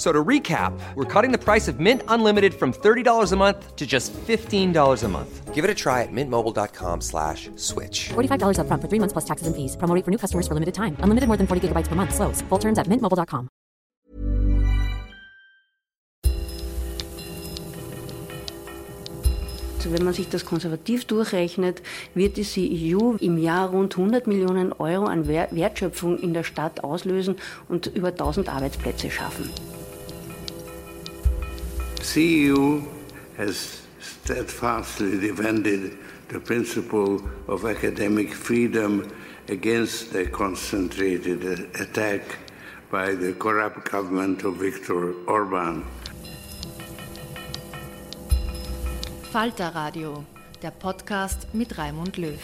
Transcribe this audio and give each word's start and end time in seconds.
So 0.00 0.12
to 0.12 0.24
recap, 0.24 0.72
we're 0.94 1.04
cutting 1.04 1.30
the 1.30 1.36
price 1.36 1.68
of 1.68 1.78
Mint 1.78 2.02
Unlimited 2.08 2.54
from 2.54 2.72
$30 2.72 3.32
a 3.32 3.36
month 3.36 3.76
to 3.76 3.86
just 3.86 4.14
$15 4.14 4.72
a 5.04 5.08
month. 5.08 5.54
Give 5.54 5.62
it 5.62 5.70
a 5.70 5.74
try 5.74 6.00
at 6.00 6.08
mintmobile.com 6.10 7.02
slash 7.02 7.50
switch. 7.56 8.08
$45 8.08 8.60
up 8.60 8.66
front 8.66 8.80
for 8.80 8.88
three 8.88 8.98
months 8.98 9.12
plus 9.12 9.26
taxes 9.26 9.46
and 9.46 9.54
fees. 9.54 9.76
Promo 9.76 10.02
for 10.02 10.10
new 10.10 10.16
customers 10.16 10.48
for 10.48 10.54
limited 10.54 10.72
time. 10.72 10.96
Unlimited 11.00 11.28
more 11.28 11.36
than 11.36 11.46
40 11.46 11.68
gigabytes 11.68 11.86
per 11.86 11.96
month. 11.96 12.14
Slows. 12.14 12.40
Full 12.48 12.58
terms 12.58 12.78
at 12.78 12.86
mintmobile.com. 12.86 13.50
Also 19.76 19.92
wenn 19.92 20.04
man 20.04 20.14
sich 20.14 20.30
das 20.30 20.46
konservativ 20.46 21.04
durchrechnet, 21.04 21.82
wird 22.14 22.38
die 22.38 22.44
CEU 22.44 23.16
im 23.20 23.36
Jahr 23.36 23.68
rund 23.68 23.98
100 23.98 24.26
Millionen 24.26 24.72
Euro 24.72 25.04
an 25.04 25.28
Wertschöpfung 25.28 26.18
in 26.18 26.32
der 26.32 26.44
Stadt 26.44 26.84
auslösen 26.84 27.36
und 27.68 27.86
über 27.86 28.08
1000 28.08 28.48
Arbeitsplätze 28.48 29.10
schaffen. 29.10 29.50
CEU 32.00 32.82
has 33.36 33.82
steadfastly 34.00 35.20
defended 35.20 35.98
the 36.28 36.40
principle 36.40 37.22
of 37.46 37.64
academic 37.64 38.32
freedom 38.32 39.12
against 39.48 40.12
the 40.12 40.26
concentrated 40.26 41.44
attack 41.80 42.22
by 42.90 43.14
the 43.14 43.32
corrupt 43.34 43.90
government 43.90 44.42
of 44.44 44.56
Viktor 44.56 45.14
Orban. 45.26 45.84
Falter 49.30 49.70
Radio, 49.74 50.24
der 50.62 50.72
Podcast 50.72 51.46
mit 51.52 51.78
Raimund 51.78 52.16
Löw. 52.16 52.38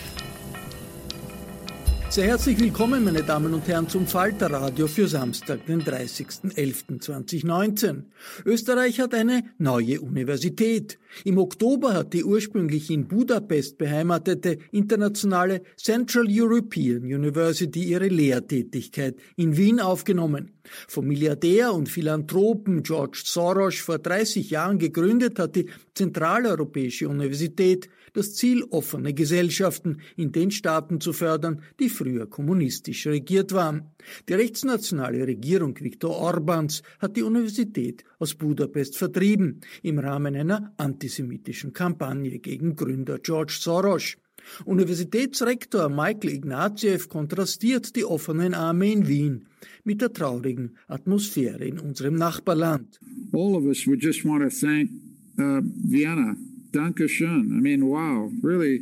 Sehr 2.08 2.28
herzlich 2.28 2.60
willkommen, 2.60 3.02
meine 3.04 3.24
Damen 3.24 3.52
und 3.52 3.66
Herren, 3.66 3.88
zum 3.88 4.06
Falter 4.06 4.48
Radio 4.50 4.86
für 4.86 5.08
Samstag, 5.08 5.66
den 5.66 5.82
30.11.2019. 5.82 8.04
Österreich 8.44 9.00
hat 9.00 9.12
eine 9.12 9.42
neue 9.58 10.00
Universität. 10.00 11.00
Im 11.24 11.38
Oktober 11.38 11.94
hat 11.94 12.12
die 12.12 12.22
ursprünglich 12.24 12.90
in 12.90 13.08
Budapest 13.08 13.76
beheimatete 13.76 14.58
internationale 14.70 15.62
Central 15.76 16.26
European 16.30 17.02
University 17.02 17.82
ihre 17.82 18.06
Lehrtätigkeit 18.08 19.16
in 19.34 19.56
Wien 19.56 19.80
aufgenommen. 19.80 20.52
Vom 20.88 21.08
Milliardär 21.08 21.74
und 21.74 21.88
Philanthropen 21.88 22.84
George 22.84 23.22
Soros 23.24 23.74
vor 23.76 23.98
30 23.98 24.50
Jahren 24.50 24.78
gegründet 24.78 25.40
hat 25.40 25.56
die 25.56 25.68
Zentraleuropäische 25.94 27.08
Universität 27.08 27.88
das 28.16 28.34
Ziel, 28.34 28.64
offene 28.70 29.12
Gesellschaften 29.12 30.00
in 30.16 30.32
den 30.32 30.50
Staaten 30.50 31.00
zu 31.00 31.12
fördern, 31.12 31.62
die 31.78 31.88
früher 31.88 32.26
kommunistisch 32.26 33.06
regiert 33.06 33.52
waren. 33.52 33.90
Die 34.28 34.34
rechtsnationale 34.34 35.26
Regierung 35.26 35.78
Viktor 35.78 36.16
Orbans 36.16 36.82
hat 36.98 37.16
die 37.16 37.22
Universität 37.22 38.04
aus 38.18 38.34
Budapest 38.34 38.96
vertrieben, 38.96 39.60
im 39.82 39.98
Rahmen 39.98 40.34
einer 40.34 40.72
antisemitischen 40.78 41.72
Kampagne 41.72 42.38
gegen 42.38 42.74
Gründer 42.74 43.18
George 43.18 43.56
Soros. 43.60 44.16
Universitätsrektor 44.64 45.88
Michael 45.88 46.34
Ignatiev 46.34 47.08
kontrastiert 47.08 47.96
die 47.96 48.04
offenen 48.04 48.54
Arme 48.54 48.92
in 48.92 49.08
Wien 49.08 49.46
mit 49.84 50.00
der 50.00 50.12
traurigen 50.12 50.76
Atmosphäre 50.88 51.64
in 51.64 51.80
unserem 51.80 52.14
Nachbarland. 52.14 53.00
All 53.32 53.56
of 53.56 53.64
us 53.64 53.86
would 53.86 54.02
just 54.02 54.24
want 54.24 54.42
to 54.42 54.50
thank 54.50 54.90
uh, 55.38 55.60
Vienna 55.62 56.36
Dankeschön. 56.76 57.56
I 57.56 57.60
mean, 57.60 57.86
wow, 57.86 58.30
really. 58.42 58.76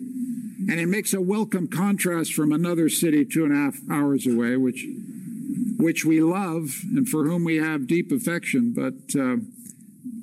And 0.69 0.81
it 0.81 0.89
makes 0.89 1.15
a 1.15 1.21
welcome 1.21 1.69
contrast 1.69 2.35
from 2.35 2.51
another 2.51 2.89
city 2.89 3.25
two 3.25 3.45
and 3.45 3.53
a 3.53 3.57
half 3.57 3.77
hours 3.89 4.27
away, 4.27 4.57
which, 4.57 4.85
which 5.77 6.05
we 6.05 6.21
love 6.21 6.81
and 6.97 7.09
for 7.09 7.25
whom 7.25 7.45
we 7.45 7.57
have 7.57 7.87
deep 7.87 8.11
affection. 8.11 8.73
But, 8.75 9.15
uh, 9.17 9.37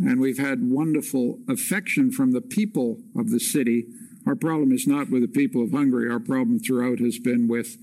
and 0.03 0.19
we've 0.19 0.37
had 0.37 0.69
wonderful 0.69 1.39
affection 1.47 2.11
from 2.11 2.33
the 2.33 2.41
people 2.41 2.97
of 3.15 3.29
the 3.29 3.39
city. 3.39 3.85
Our 4.27 4.35
problem 4.35 4.73
is 4.73 4.85
not 4.85 5.09
with 5.09 5.21
the 5.21 5.29
people 5.29 5.63
of 5.63 5.71
Hungary. 5.71 6.11
Our 6.11 6.19
problem 6.19 6.59
throughout 6.59 6.99
has 6.99 7.19
been 7.19 7.47
with. 7.47 7.77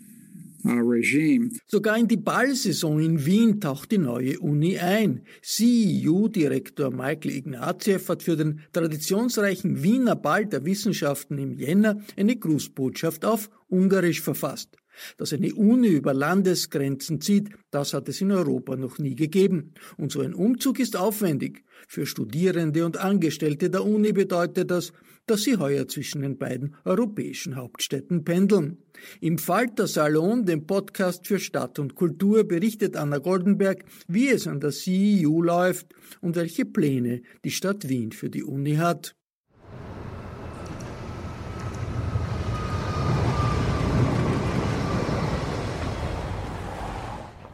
Sogar 1.67 1.99
in 1.99 2.09
die 2.09 2.17
Ballsaison 2.17 3.01
in 3.01 3.25
Wien 3.25 3.61
taucht 3.61 3.93
die 3.93 3.99
neue 3.99 4.39
Uni 4.41 4.79
ein. 4.79 5.23
CEU-Direktor 5.43 6.91
Michael 6.91 7.37
Ignatieff 7.37 8.09
hat 8.09 8.23
für 8.23 8.37
den 8.37 8.61
traditionsreichen 8.73 9.83
Wiener 9.83 10.17
Ball 10.17 10.47
der 10.47 10.65
Wissenschaften 10.65 11.39
im 11.39 11.53
Jänner 11.53 12.01
eine 12.17 12.37
Grußbotschaft 12.37 13.25
auf 13.25 13.51
Ungarisch 13.69 14.21
verfasst. 14.21 14.77
Dass 15.17 15.33
eine 15.33 15.55
Uni 15.55 15.89
über 15.89 16.15
Landesgrenzen 16.15 17.21
zieht, 17.21 17.51
das 17.71 17.95
hat 17.95 18.09
es 18.09 18.21
in 18.21 18.33
Europa 18.33 18.77
noch 18.77 18.99
nie 18.99 19.15
gegeben. 19.15 19.75
Und 19.97 20.13
so 20.13 20.21
ein 20.21 20.35
Umzug 20.35 20.79
ist 20.79 20.97
aufwendig. 20.97 21.65
Für 21.87 22.07
Studierende 22.07 22.85
und 22.85 22.97
Angestellte 22.97 23.71
der 23.71 23.85
Uni 23.85 24.13
bedeutet 24.13 24.71
das, 24.71 24.93
dass 25.29 25.43
sie 25.43 25.59
heuer 25.59 25.87
zwischen 25.87 26.23
den 26.23 26.39
beiden 26.39 26.75
europäischen 26.85 27.57
Hauptstädten 27.57 28.25
pendeln. 28.25 28.79
Im 29.21 29.39
Falter 29.39 29.87
Salon, 29.87 30.45
dem 30.45 30.67
Podcast 30.67 31.27
für 31.27 31.39
Stadt 31.39 31.79
und 31.79 31.95
Kultur, 31.95 32.45
berichtet 32.45 32.97
Anna 32.97 33.19
Goldenberg, 33.19 33.85
wie 34.09 34.29
es 34.29 34.47
an 34.47 34.61
der 34.61 34.71
CEU 34.71 35.43
läuft 35.43 35.89
und 36.21 36.37
welche 36.37 36.65
Pläne 36.65 37.23
die 37.45 37.51
Stadt 37.51 37.89
Wien 37.89 38.13
für 38.13 38.31
die 38.31 38.43
Uni 38.43 38.77
hat. 38.77 39.15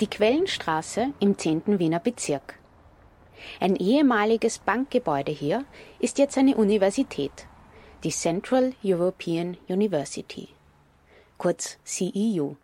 Die 0.01 0.09
Quellenstraße 0.09 1.15
im 1.21 1.39
10. 1.39 1.79
Wiener 1.79 2.01
Bezirk. 2.01 2.59
Ein 3.61 3.77
ehemaliges 3.77 4.59
Bankgebäude 4.59 5.31
hier 5.31 5.65
ist 6.01 6.19
jetzt 6.19 6.37
eine 6.37 6.57
Universität, 6.57 7.47
die 8.03 8.11
Central 8.11 8.73
European 8.83 9.57
University, 9.69 10.49
kurz 11.39 11.79
CEU. 11.85 12.55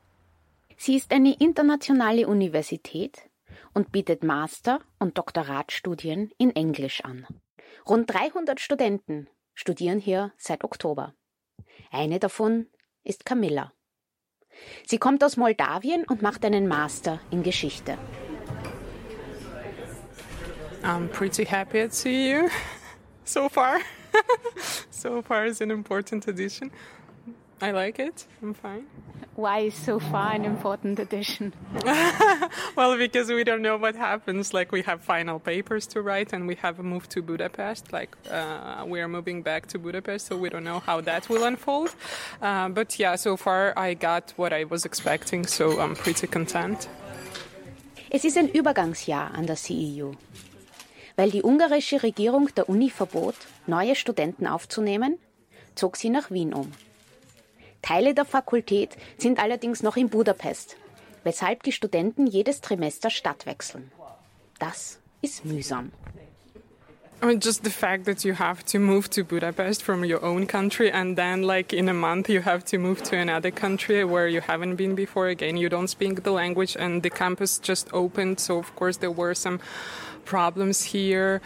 Sie 0.76 0.96
ist 0.96 1.12
eine 1.12 1.34
internationale 1.34 2.26
Universität 2.26 3.30
und 3.74 3.92
bietet 3.92 4.24
Master- 4.24 4.80
und 4.98 5.16
Doktoratstudien 5.16 6.32
in 6.36 6.50
Englisch 6.56 7.04
an. 7.04 7.28
Rund 7.88 8.12
300 8.12 8.58
Studenten 8.58 9.28
studieren 9.54 10.00
hier 10.00 10.32
seit 10.36 10.64
Oktober. 10.64 11.14
Eine 11.92 12.18
davon 12.18 12.66
ist 13.04 13.24
Camilla. 13.24 13.72
Sie 14.86 14.98
kommt 14.98 15.22
aus 15.24 15.36
Moldawien 15.36 16.04
und 16.04 16.22
macht 16.22 16.44
einen 16.44 16.66
Master 16.68 17.20
in 17.30 17.42
Geschichte. 17.42 17.98
I'm 20.82 21.08
pretty 21.08 21.44
happy 21.44 21.80
at 21.80 21.92
CEU 21.92 22.48
so 23.24 23.48
far. 23.48 23.78
so 24.90 25.22
far 25.22 25.46
it's 25.46 25.60
an 25.60 25.70
important 25.70 26.26
addition. 26.26 26.70
I 27.60 27.72
like 27.72 27.98
it. 27.98 28.26
I'm 28.42 28.54
fine. 28.54 28.86
Why 29.40 29.60
is 29.60 29.74
so 29.74 29.98
far 29.98 30.32
an 30.34 30.44
important 30.44 30.98
addition? 30.98 31.54
well, 32.76 32.98
because 32.98 33.30
we 33.30 33.42
don't 33.42 33.62
know 33.62 33.78
what 33.78 33.96
happens. 33.96 34.52
Like 34.52 34.70
we 34.70 34.82
have 34.82 35.00
final 35.00 35.38
papers 35.38 35.86
to 35.88 36.02
write, 36.02 36.34
and 36.34 36.46
we 36.46 36.56
have 36.56 36.78
moved 36.78 37.10
to 37.12 37.22
Budapest. 37.22 37.90
Like 37.90 38.14
uh, 38.30 38.84
we 38.86 39.00
are 39.00 39.08
moving 39.08 39.40
back 39.40 39.66
to 39.68 39.78
Budapest, 39.78 40.26
so 40.26 40.36
we 40.36 40.50
don't 40.50 40.64
know 40.64 40.80
how 40.80 41.00
that 41.00 41.30
will 41.30 41.44
unfold. 41.44 41.94
Uh, 42.42 42.68
but 42.68 42.98
yeah, 42.98 43.16
so 43.16 43.38
far 43.38 43.72
I 43.78 43.94
got 43.94 44.34
what 44.36 44.52
I 44.52 44.64
was 44.64 44.84
expecting, 44.84 45.46
so 45.46 45.80
I'm 45.80 45.94
pretty 45.96 46.26
content. 46.26 46.86
Es 48.10 48.24
ist 48.24 48.36
ein 48.36 48.50
Übergangsjahr 48.50 49.32
an 49.32 49.46
der 49.46 49.56
CEU. 49.56 50.12
Weil 51.16 51.30
die 51.30 51.42
ungarische 51.42 52.02
Regierung 52.02 52.50
der 52.54 52.68
Uni 52.68 52.90
verbot, 52.90 53.36
neue 53.66 53.94
Studenten 53.94 54.46
aufzunehmen, 54.46 55.18
zog 55.76 55.96
sie 55.96 56.10
nach 56.10 56.30
Wien 56.30 56.52
um. 56.52 56.72
Teile 57.82 58.14
der 58.14 58.24
Fakultät 58.24 58.96
sind 59.18 59.38
allerdings 59.38 59.82
noch 59.82 59.96
in 59.96 60.08
Budapest, 60.08 60.76
weshalb 61.24 61.62
die 61.62 61.72
Studenten 61.72 62.26
jedes 62.26 62.60
Trimester 62.60 63.10
Stadt 63.10 63.46
wechseln. 63.46 63.90
Das 64.58 64.98
ist 65.22 65.44
mühsam. 65.44 65.92
I 67.22 67.26
mean, 67.26 67.38
just 67.38 67.64
the 67.64 67.70
fact 67.70 68.06
that 68.06 68.24
you 68.24 68.32
have 68.32 68.64
to 68.64 68.78
move 68.78 69.10
to 69.10 69.22
Budapest 69.22 69.82
from 69.82 70.02
your 70.02 70.24
own 70.24 70.46
country 70.46 70.90
and 70.90 71.18
then, 71.18 71.42
like, 71.42 71.74
in 71.74 71.86
a 71.90 71.92
month, 71.92 72.30
you 72.30 72.40
have 72.40 72.64
to 72.64 72.78
move 72.78 73.02
to 73.02 73.16
another 73.16 73.50
country 73.50 74.04
where 74.04 74.26
you 74.26 74.40
haven't 74.40 74.76
been 74.76 74.94
before. 74.94 75.28
Again, 75.28 75.58
you 75.58 75.68
don't 75.68 75.88
speak 75.88 76.22
the 76.22 76.30
language, 76.30 76.76
and 76.78 77.02
the 77.02 77.10
campus 77.10 77.60
just 77.62 77.92
opened, 77.92 78.40
so 78.40 78.58
of 78.58 78.74
course 78.74 78.98
there 79.00 79.10
were 79.10 79.34
some 79.34 79.60
problems 80.24 80.82
here. 80.82 81.42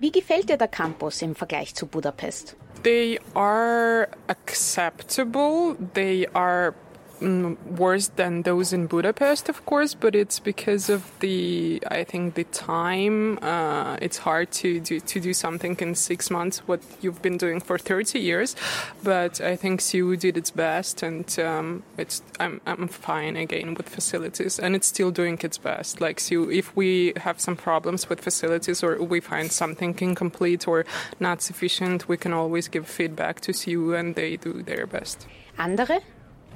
Wie 0.00 0.10
gefällt 0.10 0.48
dir 0.48 0.56
der 0.56 0.68
Campus 0.68 1.20
im 1.20 1.34
Vergleich 1.34 1.74
zu 1.74 1.86
Budapest? 1.86 2.56
They 2.88 3.18
are 3.36 4.08
acceptable. 4.30 5.74
They 5.92 6.24
are 6.28 6.74
worse 7.20 8.08
than 8.08 8.42
those 8.42 8.72
in 8.72 8.86
Budapest, 8.86 9.48
of 9.48 9.64
course, 9.66 9.94
but 9.94 10.14
it's 10.14 10.38
because 10.38 10.88
of 10.88 11.10
the, 11.20 11.82
I 11.90 12.04
think, 12.04 12.34
the 12.34 12.44
time. 12.44 13.38
Uh, 13.42 13.96
it's 14.00 14.18
hard 14.18 14.50
to 14.52 14.80
do, 14.80 15.00
to 15.00 15.20
do 15.20 15.32
something 15.32 15.76
in 15.80 15.94
six 15.94 16.30
months, 16.30 16.58
what 16.68 16.80
you've 17.00 17.22
been 17.22 17.36
doing 17.36 17.60
for 17.60 17.78
30 17.78 18.18
years. 18.18 18.54
But 19.02 19.40
I 19.40 19.56
think 19.56 19.80
CEU 19.80 20.18
did 20.18 20.36
its 20.36 20.50
best, 20.50 21.02
and 21.02 21.38
um, 21.38 21.82
it's, 21.96 22.22
I'm, 22.38 22.60
I'm 22.66 22.88
fine 22.88 23.36
again 23.36 23.74
with 23.74 23.88
facilities, 23.88 24.58
and 24.58 24.74
it's 24.76 24.86
still 24.86 25.10
doing 25.10 25.38
its 25.42 25.58
best. 25.58 26.00
Like 26.00 26.18
CEU, 26.18 26.54
if 26.54 26.74
we 26.76 27.12
have 27.16 27.40
some 27.40 27.56
problems 27.56 28.08
with 28.08 28.20
facilities 28.20 28.82
or 28.82 29.02
we 29.02 29.20
find 29.20 29.50
something 29.50 29.96
incomplete 30.00 30.68
or 30.68 30.84
not 31.18 31.42
sufficient, 31.42 32.08
we 32.08 32.16
can 32.16 32.32
always 32.32 32.68
give 32.68 32.86
feedback 32.86 33.40
to 33.42 33.52
CEU, 33.52 33.98
and 33.98 34.14
they 34.14 34.36
do 34.36 34.62
their 34.62 34.86
best. 34.86 35.26
Andere, 35.58 36.00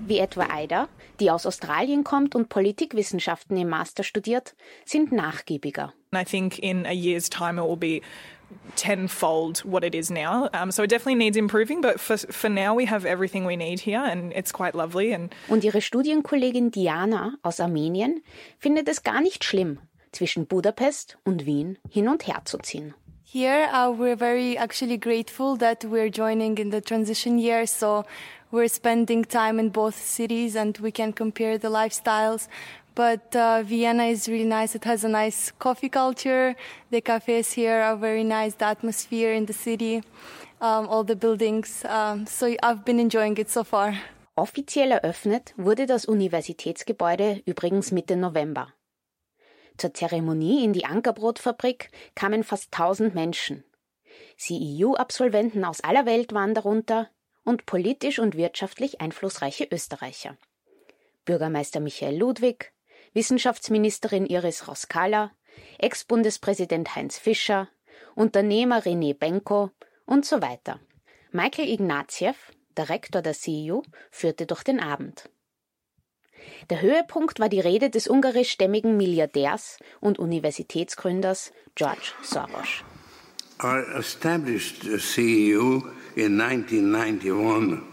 wie 0.01 0.19
etwa 0.19 0.49
Aida, 0.51 0.89
die 1.21 1.31
aus 1.31 1.47
Australien 1.47 2.05
kommt 2.05 2.35
und 2.35 2.49
Politikwissenschaften 2.49 3.57
im 3.57 3.69
Master 3.69 4.03
studiert, 4.03 4.55
sind 4.85 5.13
nachgiebiger. 5.13 5.93
I 6.15 6.25
think 6.25 6.59
in 6.59 6.87
a 6.87 6.93
year's 6.93 7.31
time 7.31 7.59
it 7.59 7.67
will 7.67 7.77
be 7.77 8.03
tenfold 8.77 9.65
what 9.65 9.85
it 9.85 9.95
is 9.95 10.11
now. 10.11 10.49
Um, 10.53 10.71
so 10.71 10.83
it 10.83 10.91
definitely 10.91 11.15
needs 11.15 11.37
improving, 11.37 11.81
but 11.81 12.01
for, 12.01 12.17
for 12.19 12.51
now 12.51 12.75
we 12.75 12.87
have 12.87 13.07
everything 13.07 13.47
we 13.47 13.57
need 13.57 13.81
here 13.81 14.03
and 14.03 14.33
it's 14.35 14.53
quite 14.53 14.75
lovely. 14.77 15.13
And 15.13 15.33
Und 15.49 15.65
ihre 15.65 15.81
Studienkollegin 15.81 16.71
Diana 16.71 17.39
aus 17.43 17.61
Armenien 17.61 18.23
findet 18.59 18.89
es 18.89 19.03
gar 19.03 19.21
nicht 19.21 19.45
schlimm, 19.45 19.79
zwischen 20.13 20.47
Budapest 20.47 21.19
und 21.25 21.47
Wien 21.47 21.79
hin 21.89 22.09
und 22.09 22.27
her 22.27 22.43
zu 22.45 22.59
ziehen. 22.59 22.95
Here, 23.25 23.69
uh, 23.73 23.91
we're 23.91 24.19
very 24.19 24.59
actually 24.59 24.99
grateful 24.99 25.57
that 25.57 25.85
we're 25.85 26.11
joining 26.11 26.59
in 26.59 26.71
the 26.71 26.83
transition 26.83 27.39
year. 27.39 27.67
So 27.67 28.05
we're 28.53 28.69
spending 28.69 29.25
time 29.25 29.59
in 29.59 29.71
both 29.71 29.97
cities 29.97 30.55
and 30.55 30.79
we 30.79 30.93
can 30.93 31.13
compare 31.13 31.59
the 31.59 31.69
lifestyles. 31.69 32.47
But 32.95 33.35
uh, 33.35 33.63
Vienna 33.63 34.05
is 34.05 34.29
really 34.29 34.45
nice. 34.45 34.75
It 34.75 34.85
has 34.85 35.03
a 35.03 35.09
nice 35.09 35.51
coffee 35.59 35.89
culture. 35.89 36.55
The 36.91 37.01
cafes 37.01 37.53
here 37.53 37.81
are 37.81 37.97
very 37.97 38.23
nice. 38.23 38.55
The 38.55 38.67
atmosphere 38.67 39.33
in 39.33 39.47
the 39.47 39.55
city, 39.55 40.03
um, 40.61 40.87
all 40.89 41.03
the 41.03 41.17
buildings. 41.17 41.85
Um, 41.87 42.27
so 42.27 42.55
I've 42.63 42.85
been 42.85 43.01
enjoying 43.01 43.39
it 43.39 43.51
so 43.51 43.65
far. 43.65 43.95
Offiziell 44.37 44.93
eröffnet 44.93 45.55
wurde 45.57 45.87
das 45.87 46.05
Universitätsgebäude 46.05 47.43
übrigens 47.47 47.93
Mitte 47.93 48.17
November. 48.17 48.69
Zur 49.79 49.95
Zeremonie 49.95 50.65
in 50.65 50.75
die 50.75 50.85
Ankerbrotfabrik 50.85 51.91
kamen 52.15 52.45
fast 52.45 52.73
1000 52.73 53.15
Menschen. 53.15 53.65
CEU-Absolventen 54.37 55.65
aus 55.65 55.81
aller 55.81 56.05
Welt 56.05 56.35
waren 56.35 56.55
darunter 56.55 57.09
und 57.45 57.67
politisch 57.67 58.19
und 58.19 58.37
wirtschaftlich 58.37 59.01
einflussreiche 59.01 59.69
Österreicher. 59.71 60.37
Bürgermeister 61.25 61.81
Michael 61.81 62.17
Ludwig, 62.17 62.73
Wissenschaftsministerin 63.13 64.27
Iris 64.27 64.69
Roskala, 64.69 65.33
Ex-Bundespräsident 65.79 66.95
Heinz 66.97 67.19
Fischer, 67.19 67.69
Unternehmer 68.15 68.83
René 68.83 69.15
Benko 69.15 69.71
und 70.07 70.25
so 70.25 70.43
weiter. 70.43 70.81
Michael 71.31 71.69
Ignatieff, 71.69 72.53
der 72.77 72.89
Rektor 72.89 73.23
der 73.23 73.35
CEU, 73.35 73.83
führte 74.11 74.47
durch 74.47 74.63
den 74.63 74.81
Abend. 74.81 75.31
Der 76.71 76.83
Höhepunkt 76.83 77.39
war 77.39 77.49
die 77.49 77.61
Rede 77.61 77.91
des 77.91 78.09
ungarischstämmigen 78.09 78.97
Milliardärs 78.97 79.79
und 80.01 80.19
Universitätsgründers 80.19 81.53
George 81.75 82.13
Soros. 82.23 82.85
I 83.63 83.79
established 83.97 84.83
CEU 84.83 85.83
in 86.17 86.37
1991 86.37 87.85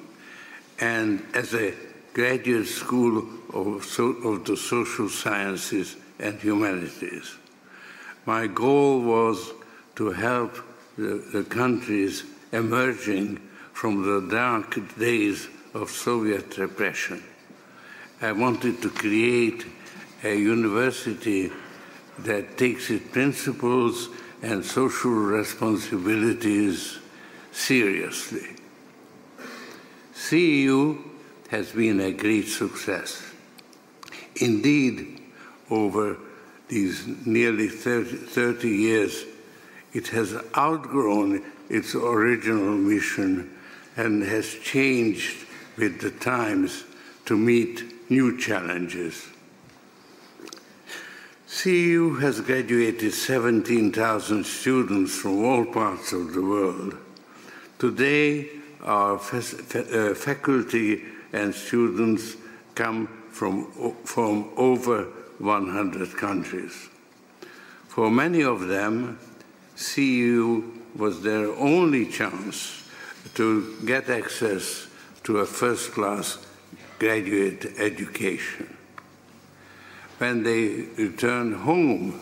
and 0.80 1.24
as 1.36 1.54
a 1.54 1.76
graduate 2.14 2.68
school 2.68 3.24
of, 3.54 3.86
so, 3.86 4.08
of 4.08 4.46
the 4.46 4.58
social 4.58 5.10
sciences 5.10 5.96
and 6.18 6.40
humanities. 6.40 7.36
My 8.26 8.48
goal 8.48 9.02
was 9.02 9.52
to 9.96 10.12
help 10.12 10.58
the, 10.98 11.24
the 11.32 11.44
countries 11.44 12.24
emerging 12.52 13.40
from 13.72 14.02
the 14.04 14.28
dark 14.28 14.80
days 14.98 15.48
of 15.76 15.92
Soviet 15.92 16.58
repression. 16.58 17.24
I 18.22 18.32
wanted 18.32 18.82
to 18.82 18.90
create 18.90 19.66
a 20.24 20.36
university 20.36 21.52
that 22.20 22.58
takes 22.58 22.90
its 22.90 23.08
principles 23.12 24.10
and 24.42 24.64
social 24.64 25.12
responsibilities 25.12 27.00
seriously. 27.52 28.56
CEU 30.14 31.02
has 31.50 31.72
been 31.72 32.00
a 32.00 32.12
great 32.12 32.48
success. 32.48 33.24
Indeed, 34.36 35.22
over 35.70 36.18
these 36.68 37.08
nearly 37.26 37.68
30, 37.68 38.16
30 38.16 38.70
years, 38.70 39.26
it 39.94 40.08
has 40.10 40.36
outgrown 40.56 41.44
its 41.70 41.96
original 41.96 42.76
mission 42.76 43.56
and 43.98 44.24
has 44.24 44.54
changed 44.56 45.46
with 45.78 46.00
the 46.00 46.12
times 46.12 46.84
to 47.26 47.36
meet 47.38 48.10
new 48.10 48.38
challenges. 48.38 49.28
CEU 51.50 52.22
has 52.22 52.42
graduated 52.42 53.12
17,000 53.12 54.46
students 54.46 55.18
from 55.18 55.44
all 55.44 55.66
parts 55.66 56.14
of 56.14 56.32
the 56.34 56.42
world. 56.44 56.96
Today, 57.80 58.50
our 58.84 59.18
fa- 59.18 60.12
uh, 60.12 60.14
faculty 60.14 61.02
and 61.34 61.54
students 61.56 62.36
come 62.76 63.08
from, 63.32 63.66
from 64.04 64.52
over 64.58 65.06
100 65.40 66.16
countries. 66.16 66.88
For 67.88 68.12
many 68.12 68.44
of 68.44 68.68
them, 68.68 69.18
CU 69.76 70.72
was 70.96 71.24
their 71.24 71.48
only 71.56 72.06
chance 72.06 72.88
to 73.34 73.76
get 73.86 74.08
access 74.08 74.86
to 75.24 75.40
a 75.40 75.48
first 75.48 75.94
class 75.94 76.46
graduate 77.00 77.74
education. 77.80 78.78
When 80.20 80.44
they 80.44 80.86
return 81.04 81.54
home, 81.54 82.20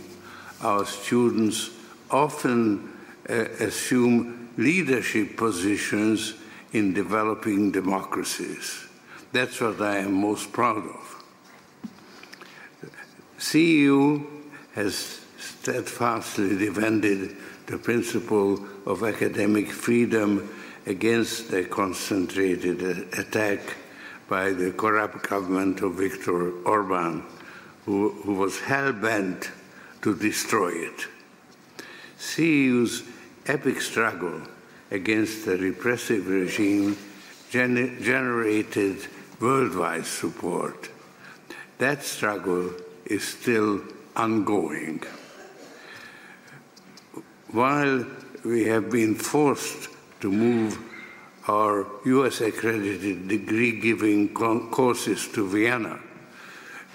our 0.61 0.85
students 0.85 1.71
often 2.09 2.93
uh, 3.29 3.33
assume 3.33 4.49
leadership 4.55 5.35
positions 5.35 6.35
in 6.73 6.93
developing 6.93 7.71
democracies. 7.71 8.87
That's 9.33 9.59
what 9.59 9.81
I 9.81 9.97
am 9.97 10.13
most 10.13 10.51
proud 10.51 10.77
of. 10.77 11.23
CEU 13.39 14.25
has 14.73 15.21
steadfastly 15.39 16.57
defended 16.57 17.35
the 17.65 17.77
principle 17.77 18.65
of 18.85 19.03
academic 19.03 19.69
freedom 19.69 20.49
against 20.85 21.51
a 21.51 21.63
concentrated 21.63 22.81
attack 23.17 23.59
by 24.29 24.51
the 24.51 24.71
corrupt 24.71 25.27
government 25.27 25.81
of 25.81 25.95
Viktor 25.95 26.51
Orban, 26.63 27.23
who, 27.87 28.09
who 28.23 28.33
was 28.33 28.59
hell 28.59 28.91
bent 28.91 29.49
to 30.01 30.13
destroy 30.13 30.71
it. 30.73 31.07
CEU's 32.19 33.03
epic 33.45 33.79
struggle 33.79 34.41
against 34.91 35.45
the 35.45 35.57
repressive 35.57 36.27
regime 36.27 36.97
gener- 37.49 38.01
generated 38.01 39.07
worldwide 39.39 40.05
support. 40.05 40.89
That 41.77 42.03
struggle 42.03 42.71
is 43.05 43.23
still 43.23 43.81
ongoing. 44.17 45.01
While 47.51 48.05
we 48.43 48.65
have 48.65 48.91
been 48.91 49.15
forced 49.15 49.87
to 50.19 50.29
move 50.29 50.77
our 51.47 51.87
US 52.03 52.41
accredited 52.41 53.29
degree 53.29 53.79
giving 53.79 54.33
courses 54.33 55.29
to 55.29 55.47
Vienna, 55.47 56.01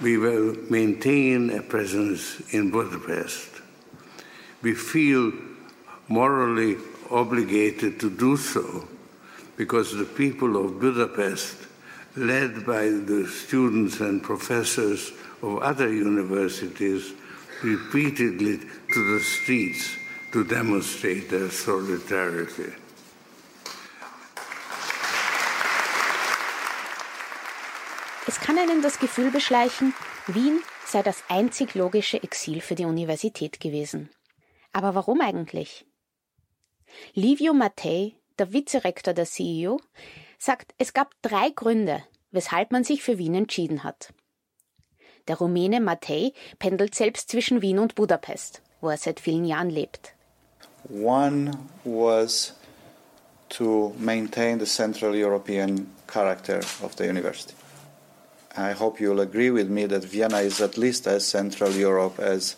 we 0.01 0.17
will 0.17 0.57
maintain 0.71 1.51
a 1.51 1.63
presence 1.63 2.41
in 2.53 2.71
Budapest. 2.71 3.49
We 4.63 4.75
feel 4.75 5.33
morally 6.09 6.77
obligated 7.11 8.01
to 8.01 8.11
do 8.11 8.37
so 8.37 8.89
because 9.57 9.97
the 9.97 10.05
people 10.05 10.57
of 10.65 10.81
Budapest, 10.81 11.57
led 12.17 12.67
by 12.67 12.85
the 12.85 13.27
students 13.29 14.01
and 14.01 14.23
professors 14.23 15.13
of 15.43 15.59
other 15.59 15.93
universities, 15.93 17.13
repeatedly 17.63 18.59
to 18.59 19.15
the 19.15 19.21
streets 19.21 19.97
to 20.33 20.45
demonstrate 20.45 21.31
their 21.31 21.51
solidarity. 21.51 22.73
Es 28.33 28.41
kann 28.41 28.59
einen 28.59 28.81
das 28.81 28.99
Gefühl 28.99 29.31
beschleichen, 29.31 29.93
Wien 30.27 30.63
sei 30.87 31.03
das 31.03 31.23
einzig 31.29 31.75
logische 31.75 32.23
Exil 32.23 32.63
für 32.63 32.75
die 32.75 32.87
Universität 32.87 33.61
gewesen. 33.61 34.09
Aber 34.73 34.95
warum 34.95 35.21
eigentlich? 35.21 35.85
Livio 37.13 37.53
Mattei, 37.53 38.15
der 38.39 38.55
Vizerektor 38.55 39.13
der 39.13 39.27
CEU, 39.27 39.77
sagt, 40.39 40.73
es 40.79 40.95
gab 40.95 41.11
drei 41.21 41.51
Gründe, 41.51 42.05
weshalb 42.31 42.73
man 42.73 42.85
sich 42.85 43.03
für 43.03 43.19
Wien 43.19 43.35
entschieden 43.35 43.85
hat. 43.85 44.15
Der 45.29 45.37
Rumäne 45.37 45.81
Matei 45.81 46.33
pendelt 46.59 46.95
selbst 46.95 47.29
zwischen 47.29 47.61
Wien 47.61 47.79
und 47.79 47.95
Budapest, 47.97 48.63
wo 48.81 48.89
er 48.89 48.97
seit 48.97 49.21
vielen 49.21 49.45
Jahren 49.45 49.69
lebt. 49.69 50.15
One 50.89 51.51
was 51.85 52.55
to 53.51 53.95
maintain 53.99 54.59
the 54.59 54.65
Central 54.65 55.15
European 55.15 55.87
character 56.07 56.61
of 56.83 56.95
the 56.97 57.05
university. 57.05 57.55
I 58.57 58.73
hope 58.73 59.01
you'll 59.01 59.21
agree 59.21 59.51
with 59.51 59.71
me 59.71 59.87
that 59.87 60.05
Vienna 60.05 60.39
is 60.39 60.61
at 60.61 60.77
least 60.77 61.07
as 61.07 61.27
Central 61.27 61.73
Europe 61.73 62.19
as 62.19 62.57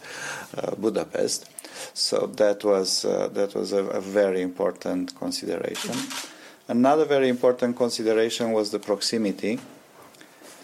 uh, 0.56 0.74
Budapest. 0.74 1.48
So 1.92 2.26
that 2.36 2.64
was 2.64 3.04
uh, 3.04 3.28
that 3.28 3.54
was 3.54 3.72
a, 3.72 3.84
a, 3.84 4.00
very 4.00 4.42
important 4.42 5.14
consideration. 5.16 5.94
Another 6.66 7.04
very 7.04 7.28
important 7.28 7.76
consideration 7.76 8.52
was 8.52 8.70
the 8.70 8.78
proximity, 8.78 9.58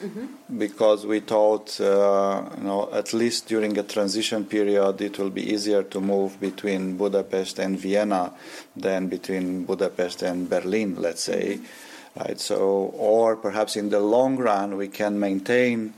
mm-hmm. 0.03 0.59
because 0.59 1.05
we 1.05 1.21
thought, 1.21 1.81
uh, 1.81 2.49
you 2.57 2.65
know, 2.65 2.89
at 2.93 3.13
least 3.13 3.49
during 3.49 3.77
a 3.79 3.83
transition 3.83 4.45
period, 4.45 5.01
it 5.01 5.19
will 5.19 5.31
be 5.31 5.53
easier 5.53 5.83
to 5.83 6.01
move 6.01 6.41
between 6.41 6.97
Budapest 6.97 7.59
and 7.59 7.79
Vienna 7.79 8.33
than 8.75 9.09
between 9.09 9.65
Budapest 9.65 10.23
and 10.23 10.49
Berlin, 10.49 10.97
let's 10.97 11.23
say. 11.23 11.57
Mm-hmm 11.57 11.65
right? 12.17 12.38
So, 12.40 12.93
or 12.97 13.37
perhaps 13.37 13.76
in 13.76 13.90
the 13.90 14.00
long 14.00 14.37
run, 14.37 14.76
we 14.76 14.88
can 14.88 15.19
maintain 15.19 15.95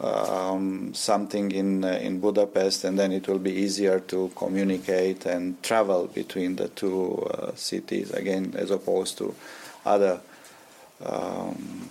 um, 0.00 0.92
something 0.94 1.50
in 1.52 1.84
uh, 1.84 1.98
in 2.02 2.20
Budapest, 2.20 2.84
and 2.84 2.98
then 2.98 3.12
it 3.12 3.28
will 3.28 3.38
be 3.38 3.52
easier 3.52 4.00
to 4.00 4.30
communicate 4.36 5.24
and 5.24 5.62
travel 5.62 6.06
between 6.06 6.56
the 6.56 6.68
two 6.68 7.22
uh, 7.22 7.54
cities 7.54 8.10
again, 8.10 8.54
as 8.56 8.70
opposed 8.70 9.16
to 9.18 9.34
other 9.84 10.20
um, 11.04 11.88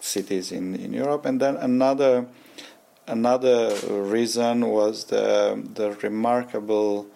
cities 0.00 0.52
in, 0.52 0.74
in 0.76 0.92
Europe. 0.92 1.24
And 1.26 1.40
then 1.40 1.56
another 1.56 2.26
another 3.06 3.74
reason 3.88 4.66
was 4.66 5.04
the 5.06 5.60
the 5.74 5.92
remarkable 6.02 7.06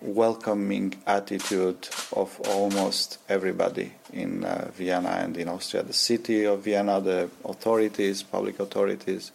welcoming 0.00 0.94
attitude 1.06 1.88
of 2.12 2.40
almost 2.48 3.18
everybody 3.28 3.92
in 4.12 4.44
uh, 4.44 4.70
Vienna 4.74 5.10
and 5.10 5.36
in 5.36 5.48
Austria. 5.48 5.82
The 5.82 5.92
city 5.92 6.44
of 6.44 6.60
Vienna, 6.60 7.00
the 7.00 7.28
authorities, 7.44 8.22
public 8.22 8.60
authorities, 8.60 9.32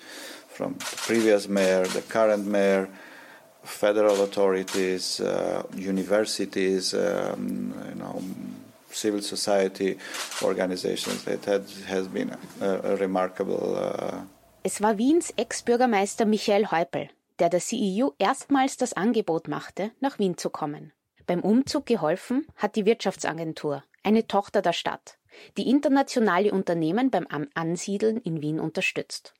from 0.47 0.73
the 0.73 0.95
previous 1.07 1.47
mayor, 1.47 1.85
the 1.85 2.01
current 2.01 2.45
mayor, 2.45 2.87
federal 3.63 4.21
authorities, 4.23 5.19
uh, 5.19 5.63
universities, 5.75 6.93
um, 6.93 7.73
you 7.89 7.95
know, 7.95 8.21
civil 8.91 9.21
society 9.21 9.97
organizations. 10.41 11.27
It 11.27 11.45
had, 11.45 11.63
has 11.87 12.07
been 12.07 12.35
a, 12.61 12.69
a 12.83 12.95
remarkable. 12.97 13.75
Uh, 13.75 14.21
es 14.63 14.79
war 14.79 14.97
Wiens 14.97 15.33
Ex-Bürgermeister 15.35 16.25
Michael 16.25 16.71
Häupl, 16.71 17.09
der 17.39 17.49
der 17.49 17.59
CEU 17.59 18.09
erstmals 18.17 18.77
das 18.77 18.93
Angebot 18.93 19.47
machte, 19.47 19.91
nach 19.99 20.19
Wien 20.19 20.37
zu 20.37 20.49
kommen. 20.49 20.93
Beim 21.25 21.41
Umzug 21.41 21.85
geholfen 21.85 22.47
hat 22.55 22.75
die 22.75 22.85
Wirtschaftsagentur, 22.85 23.83
eine 24.03 24.27
Tochter 24.27 24.61
der 24.61 24.73
Stadt, 24.73 25.17
die 25.57 25.69
internationale 25.69 26.51
Unternehmen 26.51 27.09
beim 27.09 27.27
Ansiedeln 27.53 28.17
in 28.17 28.41
Wien 28.41 28.59
unterstützt. 28.59 29.33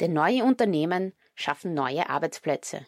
Denn 0.00 0.12
neue 0.12 0.44
Unternehmen 0.44 1.12
schaffen 1.34 1.74
neue 1.74 2.08
Arbeitsplätze. 2.08 2.86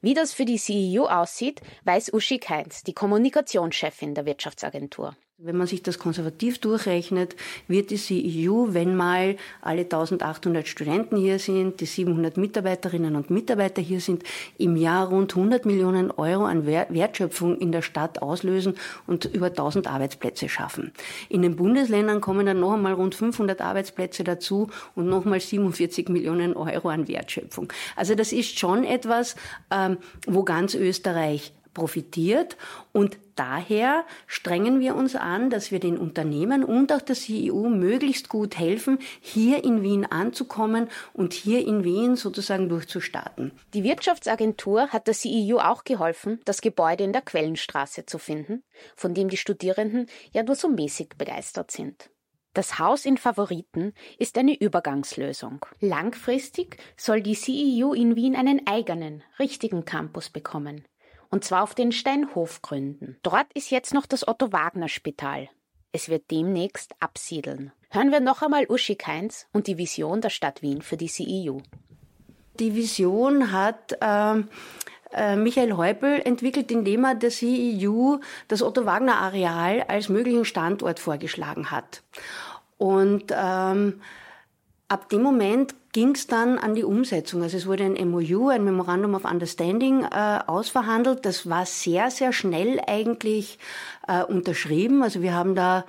Wie 0.00 0.14
das 0.14 0.32
für 0.32 0.44
die 0.44 0.58
CEU 0.58 1.06
aussieht, 1.06 1.60
weiß 1.84 2.12
Uschi 2.12 2.38
Heinz, 2.38 2.82
die 2.82 2.94
Kommunikationschefin 2.94 4.14
der 4.14 4.24
Wirtschaftsagentur. 4.24 5.16
Wenn 5.38 5.58
man 5.58 5.66
sich 5.66 5.82
das 5.82 5.98
konservativ 5.98 6.60
durchrechnet, 6.60 7.36
wird 7.68 7.90
die 7.90 7.98
CEU, 7.98 8.68
wenn 8.72 8.96
mal 8.96 9.36
alle 9.60 9.82
1800 9.82 10.66
Studenten 10.66 11.18
hier 11.18 11.38
sind, 11.38 11.78
die 11.80 11.84
700 11.84 12.38
Mitarbeiterinnen 12.38 13.16
und 13.16 13.28
Mitarbeiter 13.28 13.82
hier 13.82 14.00
sind, 14.00 14.22
im 14.56 14.76
Jahr 14.76 15.08
rund 15.08 15.36
100 15.36 15.66
Millionen 15.66 16.10
Euro 16.10 16.46
an 16.46 16.64
Wertschöpfung 16.64 17.58
in 17.58 17.70
der 17.70 17.82
Stadt 17.82 18.22
auslösen 18.22 18.76
und 19.06 19.26
über 19.26 19.48
1000 19.48 19.88
Arbeitsplätze 19.88 20.48
schaffen. 20.48 20.92
In 21.28 21.42
den 21.42 21.56
Bundesländern 21.56 22.22
kommen 22.22 22.46
dann 22.46 22.60
noch 22.60 22.72
einmal 22.72 22.94
rund 22.94 23.14
500 23.14 23.60
Arbeitsplätze 23.60 24.24
dazu 24.24 24.70
und 24.94 25.06
nochmal 25.06 25.40
47 25.40 26.08
Millionen 26.08 26.56
Euro 26.56 26.88
an 26.88 27.08
Wertschöpfung. 27.08 27.70
Also 27.94 28.14
das 28.14 28.32
ist 28.32 28.58
schon 28.58 28.84
etwas, 28.84 29.36
ähm, 29.70 29.98
wo 30.26 30.44
ganz 30.44 30.74
Österreich 30.74 31.52
profitiert 31.76 32.56
und 32.92 33.18
daher 33.34 34.06
strengen 34.26 34.80
wir 34.80 34.96
uns 34.96 35.14
an, 35.14 35.50
dass 35.50 35.70
wir 35.70 35.78
den 35.78 35.98
Unternehmen 35.98 36.64
und 36.64 36.90
auch 36.90 37.02
der 37.02 37.14
CEU 37.14 37.68
möglichst 37.68 38.30
gut 38.30 38.58
helfen, 38.58 38.98
hier 39.20 39.62
in 39.62 39.82
Wien 39.82 40.06
anzukommen 40.06 40.88
und 41.12 41.34
hier 41.34 41.66
in 41.66 41.84
Wien 41.84 42.16
sozusagen 42.16 42.70
durchzustarten. 42.70 43.52
Die 43.74 43.84
Wirtschaftsagentur 43.84 44.88
hat 44.88 45.06
der 45.06 45.12
CEU 45.12 45.58
auch 45.58 45.84
geholfen, 45.84 46.40
das 46.46 46.62
Gebäude 46.62 47.04
in 47.04 47.12
der 47.12 47.20
Quellenstraße 47.20 48.06
zu 48.06 48.18
finden, 48.18 48.62
von 48.96 49.12
dem 49.12 49.28
die 49.28 49.36
Studierenden 49.36 50.06
ja 50.32 50.42
nur 50.42 50.54
so 50.54 50.68
mäßig 50.68 51.10
begeistert 51.18 51.70
sind. 51.70 52.08
Das 52.54 52.78
Haus 52.78 53.04
in 53.04 53.18
Favoriten 53.18 53.92
ist 54.18 54.38
eine 54.38 54.58
Übergangslösung. 54.58 55.66
Langfristig 55.80 56.78
soll 56.96 57.20
die 57.20 57.34
CEU 57.34 57.92
in 57.92 58.16
Wien 58.16 58.34
einen 58.34 58.66
eigenen, 58.66 59.22
richtigen 59.38 59.84
Campus 59.84 60.30
bekommen 60.30 60.86
und 61.30 61.44
zwar 61.44 61.62
auf 61.62 61.74
den 61.74 61.92
Steinhofgründen. 61.92 63.18
Dort 63.22 63.52
ist 63.54 63.70
jetzt 63.70 63.94
noch 63.94 64.06
das 64.06 64.26
Otto 64.26 64.52
Wagner 64.52 64.88
Spital. 64.88 65.48
Es 65.92 66.08
wird 66.08 66.30
demnächst 66.30 66.94
absiedeln. 67.00 67.72
Hören 67.90 68.10
wir 68.10 68.20
noch 68.20 68.42
einmal 68.42 68.66
Uschi 68.68 68.96
Keins 68.96 69.46
und 69.52 69.66
die 69.66 69.78
Vision 69.78 70.20
der 70.20 70.30
Stadt 70.30 70.62
Wien 70.62 70.82
für 70.82 70.96
die 70.96 71.08
CEU. 71.08 71.60
Die 72.58 72.74
Vision 72.74 73.52
hat 73.52 73.96
äh, 74.00 74.42
äh, 75.12 75.36
Michael 75.36 75.76
Häupl 75.76 76.20
entwickelt, 76.24 76.70
indem 76.70 77.04
er 77.04 77.14
der 77.14 77.30
CEU 77.30 78.16
das 78.48 78.62
Otto 78.62 78.86
Wagner 78.86 79.16
Areal 79.18 79.82
als 79.88 80.08
möglichen 80.08 80.44
Standort 80.44 81.00
vorgeschlagen 81.00 81.70
hat. 81.70 82.02
Und 82.78 83.32
ähm, 83.34 84.00
ab 84.88 85.08
dem 85.08 85.22
Moment 85.22 85.74
ging 85.96 86.14
es 86.14 86.26
dann 86.26 86.58
an 86.58 86.74
die 86.74 86.84
Umsetzung. 86.84 87.42
Also 87.42 87.56
es 87.56 87.66
wurde 87.66 87.84
ein 87.84 88.10
MOU, 88.10 88.50
ein 88.50 88.64
Memorandum 88.64 89.14
of 89.14 89.24
Understanding, 89.24 90.02
äh, 90.02 90.40
ausverhandelt. 90.46 91.24
Das 91.24 91.48
war 91.48 91.64
sehr, 91.64 92.10
sehr 92.10 92.34
schnell 92.34 92.82
eigentlich 92.86 93.58
äh, 94.06 94.22
unterschrieben. 94.22 95.02
Also 95.02 95.22
wir 95.22 95.32
haben 95.32 95.54
da, 95.54 95.86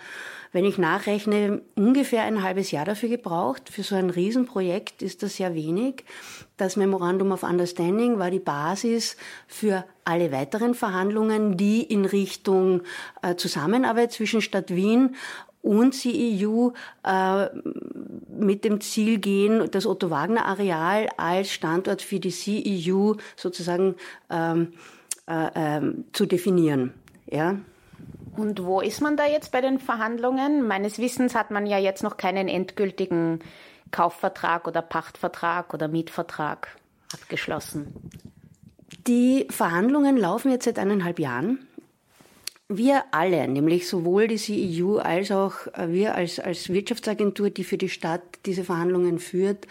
wenn 0.54 0.64
ich 0.64 0.78
nachrechne, 0.78 1.62
ungefähr 1.76 2.24
ein 2.24 2.42
halbes 2.42 2.72
Jahr 2.72 2.86
dafür 2.86 3.10
gebraucht. 3.10 3.68
Für 3.70 3.84
so 3.84 3.96
ein 3.96 4.10
Riesenprojekt 4.10 5.02
ist 5.02 5.24
das 5.24 5.36
sehr 5.36 5.56
wenig. 5.56 6.06
Das 6.56 6.78
Memorandum 6.78 7.34
of 7.34 7.44
Understanding 7.44 8.18
war 8.18 8.32
die 8.32 8.40
Basis 8.40 9.18
für 9.46 9.84
alle 10.06 10.32
weiteren 10.32 10.74
Verhandlungen, 10.74 11.58
die 11.58 11.82
in 11.84 12.06
Richtung 12.06 12.82
äh, 13.22 13.36
Zusammenarbeit 13.36 14.14
zwischen 14.14 14.42
Stadt 14.42 14.74
Wien 14.74 15.18
und 15.68 15.94
CEU 15.94 16.72
äh, 17.04 17.48
mit 18.30 18.64
dem 18.64 18.82
Ziel 18.82 19.20
gehen, 19.20 19.70
das 19.72 19.86
Otto 19.86 20.10
Wagner 20.10 20.46
Areal 20.46 21.10
als 21.18 21.52
Standort 21.52 22.02
für 22.02 22.20
die 22.20 22.32
CEU 22.32 23.16
sozusagen 23.36 23.96
ähm, 24.30 24.74
äh, 25.28 25.50
ähm, 25.56 26.06
zu 26.14 26.26
definieren. 26.26 26.94
Ja. 27.30 27.58
Und 28.36 28.64
wo 28.64 28.82
ist 28.82 29.02
man 29.02 29.18
da 29.18 29.26
jetzt 29.26 29.52
bei 29.52 29.62
den 29.62 29.80
Verhandlungen? 29.80 30.68
Meines 30.68 31.00
Wissens 31.00 31.36
hat 31.36 31.52
man 31.52 31.66
ja 31.66 31.80
jetzt 31.80 32.04
noch 32.04 32.18
keinen 32.18 32.48
endgültigen 32.48 33.40
Kaufvertrag 33.92 34.68
oder 34.68 34.82
Pachtvertrag 34.82 35.74
oder 35.74 35.88
Mietvertrag 35.88 36.78
abgeschlossen. 37.14 38.10
Die 39.08 39.48
Verhandlungen 39.50 40.18
laufen 40.18 40.52
jetzt 40.52 40.66
seit 40.66 40.80
eineinhalb 40.80 41.20
Jahren. 41.20 41.67
Wir 42.70 43.06
alle, 43.12 43.48
nämlich 43.48 43.88
sowohl 43.88 44.28
die 44.28 44.36
CEU 44.38 44.98
als 44.98 45.32
auch 45.32 45.68
äh, 45.68 45.90
wir 45.90 46.16
als, 46.16 46.40
als 46.40 46.68
Wirtschaftsagentur, 46.68 47.50
die 47.50 47.64
für 47.64 47.78
die 47.78 47.88
Stadt 47.88 48.24
diese 48.46 48.66
Verhandlungen 48.66 49.20
führt, 49.20 49.68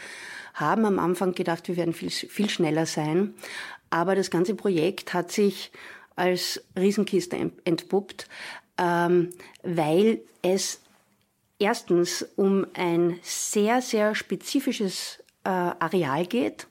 haben 0.55 0.87
am 0.87 0.99
Anfang 0.99 1.35
gedacht, 1.35 1.69
wir 1.69 1.77
werden 1.77 1.93
viel, 1.93 2.11
viel 2.11 2.49
schneller 2.49 2.87
sein. 2.87 3.35
Aber 3.91 4.15
das 4.15 4.31
ganze 4.31 4.55
Projekt 4.55 5.13
hat 5.13 5.31
sich 5.31 5.71
als 6.17 6.65
Riesenkiste 6.75 7.53
entpuppt, 7.65 8.29
ähm, 8.79 9.35
weil 9.63 10.23
es 10.41 10.81
erstens 11.59 12.27
um 12.37 12.67
ein 12.73 13.19
sehr, 13.23 13.83
sehr 13.83 14.15
spezifisches 14.15 15.23
äh, 15.45 15.51
Areal 15.51 16.25
geht, 16.25 16.67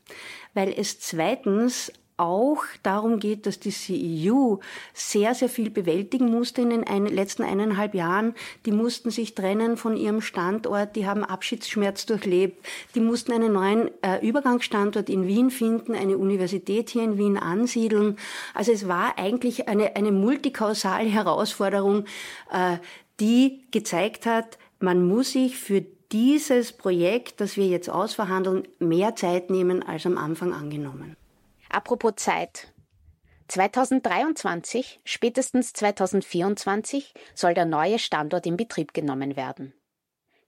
weil 0.56 0.74
es 0.76 1.00
zweitens 1.00 1.92
auch 2.18 2.64
darum 2.84 3.20
geht, 3.20 3.46
dass 3.46 3.60
die 3.60 3.72
CEU 3.72 4.58
sehr, 4.94 5.36
sehr 5.36 5.50
viel 5.50 5.70
bewältigen 5.70 6.30
musste 6.30 6.62
in 6.62 6.70
den 6.70 6.84
ein, 6.86 7.06
letzten 7.06 7.44
eineinhalb 7.44 7.94
Jahren. 7.94 8.36
Die 8.66 8.72
mussten 8.72 9.12
sich 9.12 9.36
trennen 9.36 9.78
von 9.78 9.98
ihrem 9.98 10.22
Standort, 10.22 10.96
die 10.96 11.06
haben 11.06 11.24
Abschiedsschmerz 11.24 12.06
durchlebt, 12.06 12.66
die 12.96 13.02
mussten 13.02 13.34
einen 13.34 13.54
neuen 13.54 13.92
äh, 14.02 14.26
Übergangsstandort 14.26 15.10
in 15.10 15.28
Wien 15.28 15.52
finden, 15.52 15.94
eine 15.94 16.18
Universität 16.18 16.90
hier 16.90 17.04
in 17.04 17.18
Wien 17.18 17.38
ansiedeln. 17.38 18.18
Also 18.54 18.72
es 18.72 18.88
war 18.88 19.18
eigentlich 19.18 19.68
eine, 19.68 19.96
eine 19.96 20.12
multikausale 20.12 21.10
Herausforderung, 21.10 22.06
äh, 22.52 22.78
die 23.20 23.64
gezeigt 23.72 24.26
hat, 24.26 24.58
man 24.80 25.08
muss 25.08 25.32
sich 25.32 25.58
für 25.58 25.86
dieses 26.12 26.74
Projekt, 26.74 27.42
das 27.42 27.58
wir 27.58 27.68
jetzt 27.68 27.90
ausverhandeln, 27.90 28.68
mehr 28.80 29.16
Zeit 29.16 29.50
nehmen 29.50 29.84
als 29.84 30.06
am 30.06 30.18
Anfang 30.18 30.54
angenommen. 30.54 31.16
Apropos 31.76 32.14
Zeit. 32.16 32.72
2023, 33.50 35.02
spätestens 35.04 35.74
2024 35.74 37.14
soll 37.34 37.54
der 37.54 37.66
neue 37.66 38.00
Standort 38.00 38.46
in 38.46 38.56
Betrieb 38.56 38.94
genommen 38.94 39.36
werden. 39.36 39.74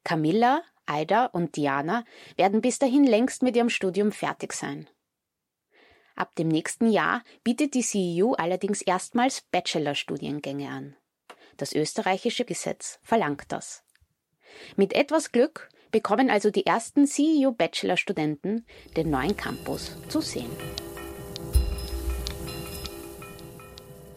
Camilla, 0.05 0.61
Aida 0.85 1.25
und 1.25 1.57
Diana 1.57 2.05
werden 2.37 2.61
bis 2.61 2.79
dahin 2.79 3.03
längst 3.03 3.43
mit 3.43 3.57
ihrem 3.57 3.69
Studium 3.69 4.13
fertig 4.13 4.53
sein. 4.53 4.87
Ab 6.15 6.33
dem 6.35 6.47
nächsten 6.47 6.89
Jahr 6.89 7.23
bietet 7.43 7.73
die 7.73 7.83
CEU 7.83 8.31
allerdings 8.31 8.81
erstmals 8.81 9.41
Bachelorstudiengänge 9.51 10.69
an. 10.69 10.95
Das 11.57 11.73
österreichische 11.73 12.45
Gesetz 12.45 12.99
verlangt 13.03 13.51
das. 13.51 13.83
Mit 14.77 14.93
etwas 14.93 15.33
Glück 15.33 15.67
bekommen 15.91 16.29
also 16.29 16.51
die 16.51 16.65
ersten 16.65 17.05
CEU 17.05 17.51
Bachelorstudenten 17.51 18.65
den 18.95 19.09
neuen 19.09 19.35
Campus 19.35 19.91
zu 20.07 20.21
sehen. 20.21 20.51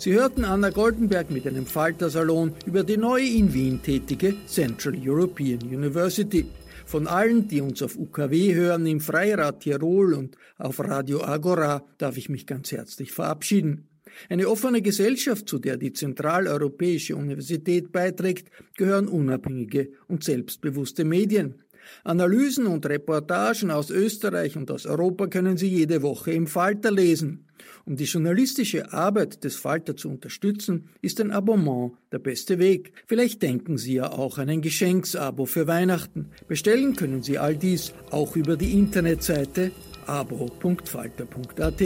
Sie 0.00 0.14
hörten 0.14 0.46
Anna 0.46 0.70
Goldenberg 0.70 1.30
mit 1.30 1.46
einem 1.46 1.66
Faltersalon 1.66 2.54
über 2.64 2.84
die 2.84 2.96
neue 2.96 3.28
in 3.28 3.52
Wien 3.52 3.82
tätige 3.82 4.34
Central 4.46 4.94
European 4.98 5.60
University. 5.60 6.46
Von 6.86 7.06
allen, 7.06 7.48
die 7.48 7.60
uns 7.60 7.82
auf 7.82 7.98
UKW 7.98 8.54
hören, 8.54 8.86
im 8.86 9.00
Freirad 9.00 9.60
Tirol 9.60 10.14
und 10.14 10.38
auf 10.56 10.80
Radio 10.80 11.22
Agora, 11.22 11.84
darf 11.98 12.16
ich 12.16 12.30
mich 12.30 12.46
ganz 12.46 12.72
herzlich 12.72 13.12
verabschieden. 13.12 13.90
Eine 14.30 14.48
offene 14.48 14.80
Gesellschaft, 14.80 15.46
zu 15.46 15.58
der 15.58 15.76
die 15.76 15.92
Zentraleuropäische 15.92 17.14
Universität 17.14 17.92
beiträgt, 17.92 18.50
gehören 18.78 19.06
unabhängige 19.06 19.90
und 20.08 20.24
selbstbewusste 20.24 21.04
Medien. 21.04 21.56
Analysen 22.04 22.66
und 22.66 22.86
Reportagen 22.86 23.70
aus 23.70 23.90
Österreich 23.90 24.56
und 24.56 24.70
aus 24.70 24.86
Europa 24.86 25.26
können 25.26 25.56
Sie 25.56 25.68
jede 25.68 26.02
Woche 26.02 26.32
im 26.32 26.46
Falter 26.46 26.90
lesen. 26.90 27.46
Um 27.84 27.96
die 27.96 28.04
journalistische 28.04 28.92
Arbeit 28.92 29.44
des 29.44 29.56
Falter 29.56 29.96
zu 29.96 30.08
unterstützen, 30.08 30.88
ist 31.02 31.20
ein 31.20 31.30
Abonnement 31.30 31.92
der 32.12 32.18
beste 32.18 32.58
Weg. 32.58 32.92
Vielleicht 33.06 33.42
denken 33.42 33.78
Sie 33.78 33.94
ja 33.94 34.12
auch 34.12 34.38
an 34.38 34.48
ein 34.48 34.62
Geschenksabo 34.62 35.46
für 35.46 35.66
Weihnachten. 35.66 36.30
Bestellen 36.48 36.96
können 36.96 37.22
Sie 37.22 37.38
all 37.38 37.56
dies 37.56 37.92
auch 38.10 38.36
über 38.36 38.56
die 38.56 38.78
Internetseite 38.78 39.72
abo.falter.at. 40.06 41.82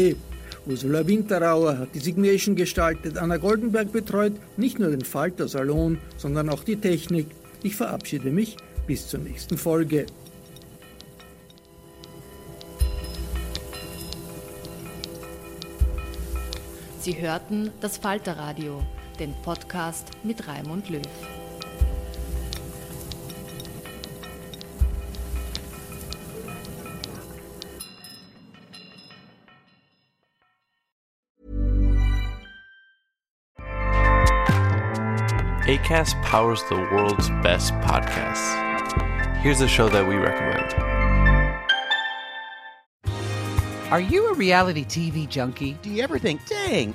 Ursula 0.66 1.06
Winterauer 1.06 1.78
hat 1.78 1.94
die 1.94 1.99
Signation 1.99 2.56
gestaltet, 2.56 3.18
Anna 3.18 3.37
Goldenberg 3.37 3.92
betreut 3.92 4.32
nicht 4.56 4.78
nur 4.78 4.90
den 4.90 5.02
Falter 5.02 5.46
Salon, 5.46 5.99
sondern 6.16 6.49
auch 6.49 6.64
die 6.64 6.76
Technik. 6.76 7.26
Ich 7.62 7.76
verabschiede 7.76 8.30
mich 8.30 8.56
bis 8.86 9.08
zur 9.08 9.20
nächsten 9.20 9.56
Folge. 9.56 10.06
Sie 17.00 17.20
hörten 17.20 17.70
das 17.80 17.98
Falterradio, 17.98 18.82
den 19.18 19.34
Podcast 19.42 20.08
mit 20.22 20.48
Raimund 20.48 20.88
Löw. 20.88 21.02
ACAST 35.66 36.16
powers 36.22 36.62
the 36.68 36.76
world's 36.90 37.28
best 37.42 37.72
podcasts. 37.80 38.63
Here's 39.44 39.60
a 39.60 39.68
show 39.68 39.90
that 39.90 40.08
we 40.08 40.14
recommend. 40.16 40.72
Are 43.92 44.00
you 44.00 44.30
a 44.30 44.32
reality 44.32 44.86
TV 44.86 45.28
junkie? 45.28 45.76
Do 45.82 45.90
you 45.90 46.02
ever 46.02 46.18
think, 46.18 46.46
dang, 46.46 46.94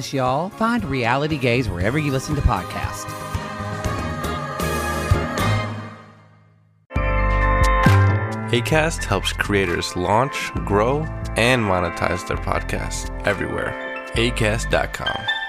us, 0.00 0.12
y'all. 0.12 0.48
Find 0.48 0.84
Reality 0.84 1.38
Gaze 1.38 1.68
wherever 1.68 1.98
you 1.98 2.10
listen 2.10 2.34
to 2.34 2.40
podcasts. 2.40 3.08
ACAST 8.50 9.04
helps 9.04 9.32
creators 9.32 9.94
launch, 9.94 10.50
grow, 10.64 11.02
and 11.36 11.62
monetize 11.62 12.26
their 12.26 12.38
podcasts 12.38 13.08
everywhere. 13.24 13.72
ACAST.com. 14.14 15.39